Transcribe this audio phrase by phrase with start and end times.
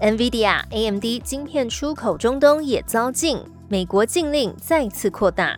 [0.00, 5.56] NVIDIA、AMD 晶片出口中东也遭禁，美国禁令再次扩大。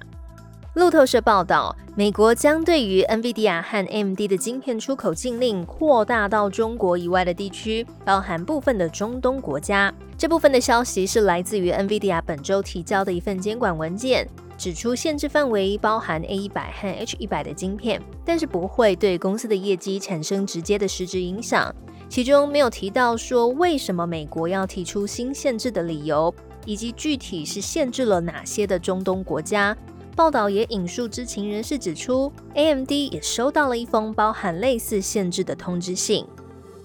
[0.74, 9.92] 路透社报道，美国将对于 NVIDIA 和 AMD 的晶片出口禁令扩大到中国以外的地区，包含部分的中东国家。
[10.16, 14.24] 这部分的消息是来自于 NVIDIA 本周提交的一份监管文件，
[14.56, 21.74] 指出限制范围包含 A 一百和 H 一百的晶片，但是不会对公司的业绩产生直接的实质影响。
[22.08, 29.76] 其中没有提到说为什么美国要提出新限制的理由，以及具体是限制了哪些的中东国家。
[30.16, 36.26] 报道也引述知情人士指出，AMD 也收到了一封包含类似限制的通知信。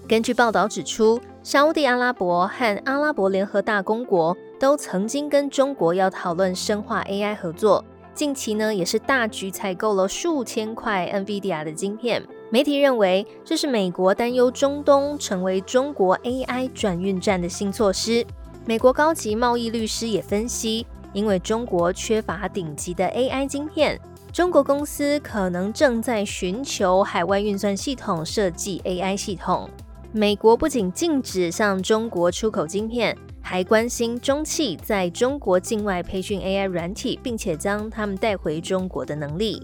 [0.06, 12.22] 根据报道指出，沙地阿拉伯和阿拉伯联合大公国都曾经跟中国要讨论深化 AI 合作，近期呢也是大举采购了数千块 NVIDIA 的晶片。
[12.54, 18.24] 媒体认为，这是美国担忧中东成为中国 AI 转运站的新措施。
[18.64, 24.00] 美国高级贸易律师也分析，因为中国缺乏顶级的 AI 晶片，
[24.32, 29.68] 中国公司可能正在寻求海外运算系统设计 AI 系统。
[30.12, 39.60] 美国不仅禁止向中国出口晶片，还关心中汽在中国境外培训 AI 软体，并且将他们带回中国的能力。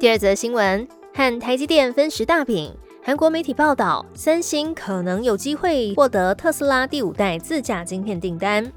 [0.00, 2.72] 第二则新闻，和台积电分食大饼。
[3.02, 8.72] 韩国媒体报道，三星可能有机会获得特斯拉第五代自驾晶片订单。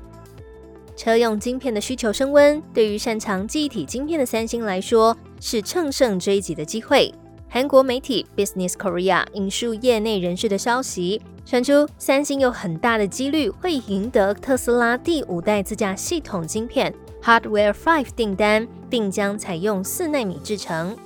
[0.97, 7.13] 车用晶片的需求升温，对于擅长记忆体晶片的三星来说，是乘胜追击的机会。
[7.47, 20.97] 韩国媒体 Business Korea 引述业内人士的消息，传出三星有很大的几率会赢得特斯拉第五代自驾系统晶片 Hardware Five 订单，并将采用四纳米制程。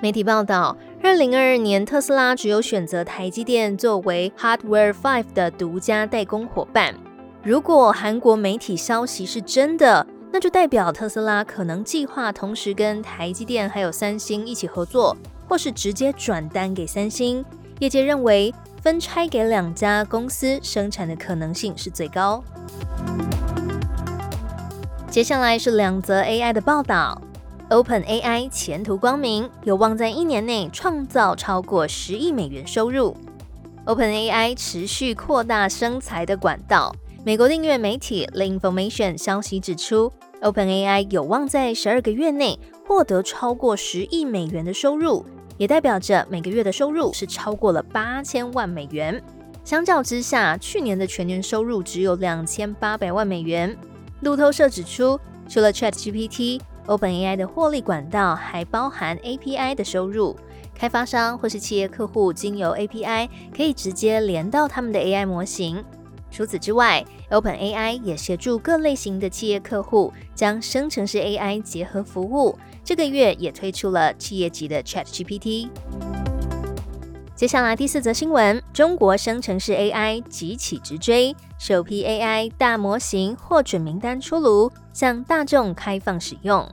[0.00, 6.94] 媒体报道，二零二二年特斯拉只有选择台积电作为 Hardware Five 的独家代工伙伴。
[7.42, 15.16] 如果韩国媒体消息是真的，那就代表特斯拉可能计划同时跟台积电还有三星一起合作，
[15.48, 17.44] 或是直接转单给三星。
[17.78, 22.42] 业界认为，分拆给两家公司生产的可能性是最高。
[25.08, 27.20] 接下来是两则 AI 的报道。
[27.74, 33.16] OpenAI 前途光明，有望在一年内创造超过十亿美元收入。
[33.84, 36.94] OpenAI 持续扩大生财的管道。
[37.24, 49.20] 美国订阅媒体 The Information 消息指出，OpenAI 有望在十二个月内获得超过十亿美元的收入，也代表着每个月的收入是超过了八千万美元。
[49.64, 53.76] 相较之下，去年的全年收入只有两千八百万美元。
[54.20, 55.18] 路透社指出，
[55.48, 56.60] 除了 ChatGPT。
[56.86, 60.36] OpenAI 的获利管道还包含 API 的收入，
[60.74, 65.82] 开发商或是企业客户经由 API 可以直接连到他们的 AI 模型。
[66.30, 72.58] 除此之外，OpenAI 也协助各类型的企业客户将生成式 AI 结合服务。
[72.82, 75.68] 这个月也推出了企业级的 ChatGPT。
[77.44, 86.66] 接下来第四则新闻：中国生成式 AI 急起直追，首批 AI 大模型获准名单出炉，向大众开放使用。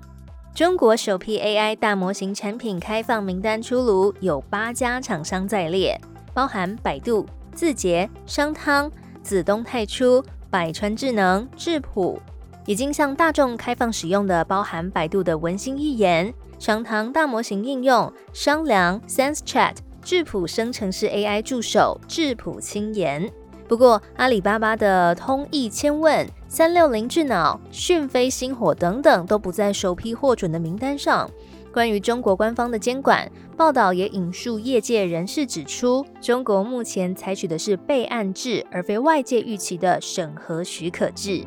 [0.55, 5.99] 中国首批 AI 大模型产品开放名单出炉，有八家厂商在列，
[6.33, 8.89] 包含百度、字节、商汤、
[9.21, 12.17] 紫东太初、百川智能、智谱。
[12.65, 19.75] 已经向大众开放使用的，包含百度的文心一言、商汤大模型应用、商量、Sense Chat。
[20.03, 23.31] 智谱生成式 AI 助手智谱轻言，
[23.67, 31.29] 不过阿里巴巴的通义千问、三六零智脑、讯飞星火等等都不在首批获准的名单上。
[31.71, 41.45] 关于中国官方的监管，报道也引述业界人士指出，中国目前采取的是备案制，而非外界预期的审核许可制。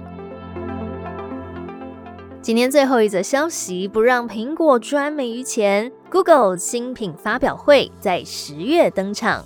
[2.44, 5.90] 今天最后一则消息，不让苹果专美于前。
[6.10, 9.42] Google 新品发表会在十月登场。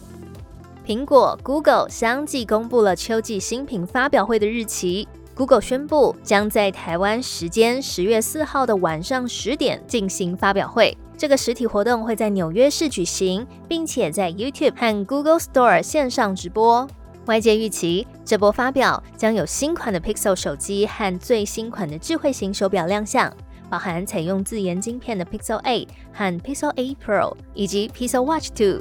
[0.84, 5.06] 苹果、Google 相继公布了秋季新品发表会的日期。
[5.36, 16.88] Google 宣布将在台湾时间十月四号的晚上十点进行发表会，这个实体活动会在纽约市举行，并且在 YouTube 和 Google Store 线上直播。
[17.28, 23.30] 外界预期，这波发表将有新款的 Pixel 手机和最新款的智慧型手表亮相，
[23.68, 28.80] 包含采用自研晶片的 Pixel 8和 Pixel 8 Pro，以及 Pixel Watch 2。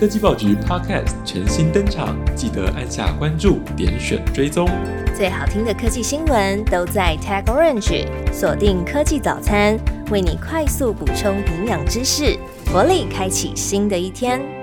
[0.00, 4.68] 科技报局 Podcast 全新登场，记得按下关注、点选追踪。
[5.14, 9.78] 最好听的科技新闻都在 Tag Orange，锁定科技早餐，
[10.10, 12.36] 为你快速补充营养知识，
[12.70, 14.57] 活力开启新的一天。